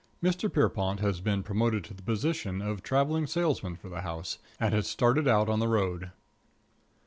[0.09, 0.51] || Mr.
[0.51, 4.01] Pierrepont has been || promoted to the position || of traveling salesman || for the
[4.01, 6.09] house, and has || started out on the road.